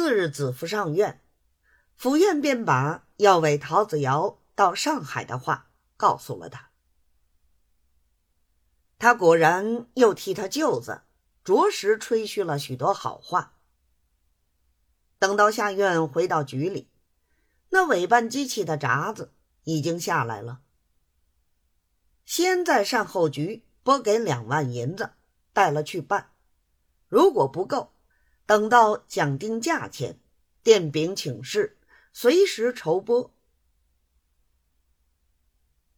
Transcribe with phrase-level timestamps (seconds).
[0.00, 1.20] 次日子服上院，
[1.94, 6.70] 府院便把要为陶子尧到上海的话告诉了他。
[8.98, 11.02] 他果然又替他舅子
[11.44, 13.58] 着实吹嘘了许多好话。
[15.18, 16.88] 等到下院回到局里，
[17.68, 20.62] 那委办机器的闸子已经下来了。
[22.24, 25.10] 先在善后局拨给两万银子，
[25.52, 26.32] 带了去办。
[27.06, 27.92] 如果不够，
[28.50, 30.18] 等到讲定价钱，
[30.64, 31.78] 电禀请示，
[32.12, 33.32] 随时筹拨。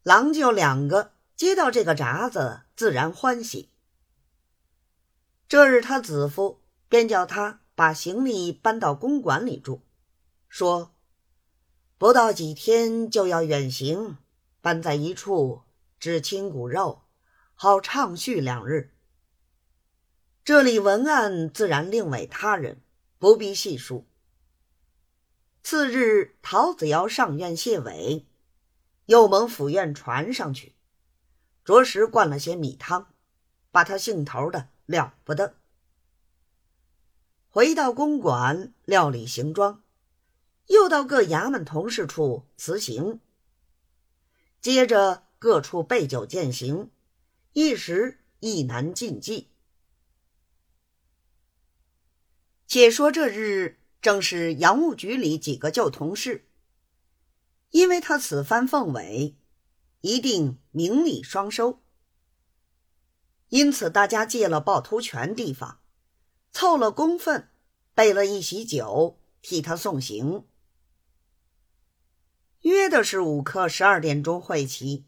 [0.03, 3.71] 郎舅两个接到这个札子，自然欢喜。
[5.49, 6.61] 这日，他子夫
[6.91, 9.81] 便叫他把行李搬到公馆里住，
[10.47, 10.95] 说
[11.97, 14.19] 不到几天就要远行，
[14.61, 15.63] 搬在一处
[15.99, 17.05] 知亲骨肉，
[17.55, 18.92] 好畅叙两日。
[20.45, 22.81] 这里文案自然另委他人，
[23.21, 24.09] 不必细述。
[25.63, 28.27] 次日，陶子尧上院谢尾，
[29.07, 30.75] 又蒙府院传上去，
[31.65, 33.07] 着实灌了些米汤，
[33.71, 35.55] 把他兴头的了不得。
[37.49, 39.85] 回到公馆料理行装，
[40.67, 43.21] 又到各衙门同事处辞行，
[44.61, 46.91] 接着各处备酒饯行，
[47.53, 49.52] 一时亦难尽记。
[52.73, 56.47] 且说这日正是洋务局里几个旧同事，
[57.69, 59.37] 因为他此番奉委，
[60.01, 61.83] 一定名利双收，
[63.51, 65.81] 因此大家借了趵突泉地方，
[66.51, 67.51] 凑了公分，
[67.95, 70.47] 备了一席酒，替他送行。
[72.63, 75.05] 约的是午刻十二点钟会齐，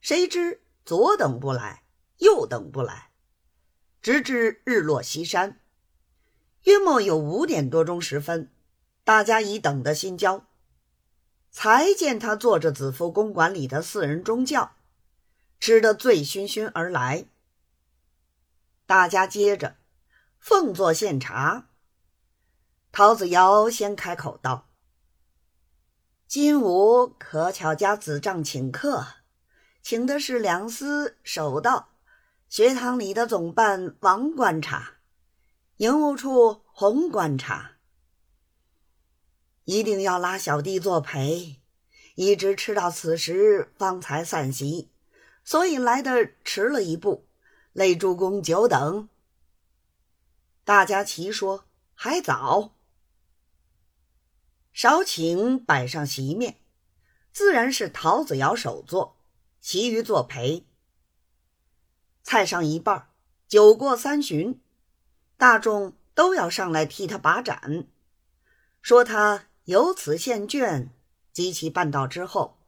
[0.00, 1.84] 谁知左等不来，
[2.20, 3.10] 右等不来，
[4.00, 5.60] 直至日落西山。
[6.66, 8.50] 约莫有五点多钟时分，
[9.04, 10.44] 大家已等得心焦，
[11.52, 14.72] 才见他坐着子夫公馆里的四人中轿，
[15.60, 17.26] 吃得醉醺醺而来。
[18.84, 19.76] 大家接着
[20.40, 21.68] 奉座献茶。
[22.90, 24.68] 陶子尧先开口道
[26.26, 29.06] ：“今午可巧家子丈请客，
[29.82, 31.90] 请的是梁司守道
[32.48, 34.94] 学堂里的总办王观察。”
[35.78, 37.72] 营务处洪观察，
[39.64, 41.60] 一定要拉小弟作陪，
[42.14, 44.90] 一直吃到此时方才散席，
[45.44, 47.26] 所以来的迟了一步，
[47.74, 49.10] 累诸公久等。
[50.64, 52.74] 大家齐说还早，
[54.72, 56.56] 少请摆上席面，
[57.32, 59.18] 自然是陶子尧首座，
[59.60, 60.66] 其余作陪。
[62.22, 63.10] 菜上一半，
[63.46, 64.62] 酒过三巡。
[65.38, 67.86] 大众都要上来替他把盏，
[68.80, 70.90] 说他有此献卷，
[71.32, 72.58] 及其办到之后，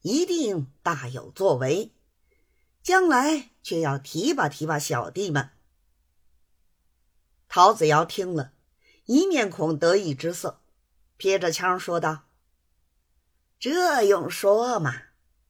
[0.00, 1.92] 一定大有作为，
[2.82, 5.50] 将来却要提拔提拔小弟们。
[7.48, 8.52] 陶子尧听了，
[9.04, 10.60] 一面孔得意之色，
[11.16, 12.24] 撇着腔说道
[13.60, 15.02] ：“这用说嘛，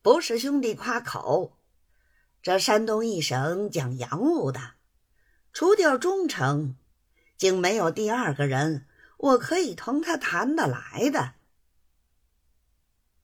[0.02, 1.56] 不是兄弟夸口，
[2.42, 4.74] 这山东一省讲洋务的。”
[5.58, 6.76] 除掉忠诚，
[7.38, 8.86] 竟没有第二个人
[9.16, 11.32] 我可以同他谈得来的。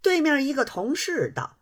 [0.00, 1.58] 对面一个同事道：“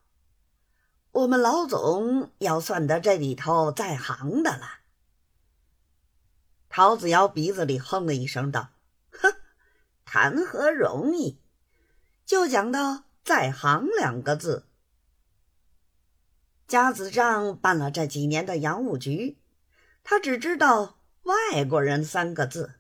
[1.10, 4.78] 我们老总要算得这里头在行的了。”
[6.70, 8.68] 陶子尧鼻子里哼了一声，道
[9.10, 9.34] ：“哼，
[10.04, 11.40] 谈何容易？
[12.24, 14.68] 就讲到在行两个字。
[16.68, 19.36] 家子丈办了这几年的洋务局。”
[20.02, 22.74] 他只知道“外国人”三个字。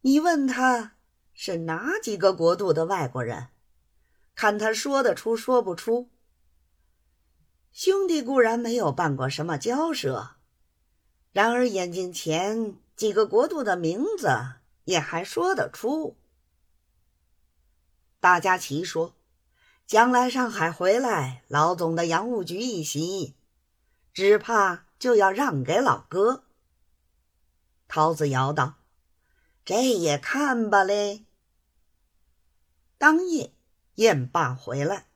[0.00, 0.96] 你问他
[1.32, 3.48] 是哪几个国度的外国人，
[4.34, 6.08] 看他说得出说不出。
[7.72, 10.36] 兄弟固然没有办过什么交涉，
[11.32, 14.28] 然而眼睛前几个国度的名字
[14.84, 16.16] 也还说得出。
[18.20, 19.14] 大家齐说
[19.86, 23.34] ：“将来上海回来，老总的洋务局一席，
[24.12, 26.44] 只怕……”就要让给老哥。
[27.88, 28.76] 桃子摇道
[29.62, 31.26] ：“这也看吧嘞。”
[32.96, 33.52] 当夜
[33.96, 35.08] 宴罢回来，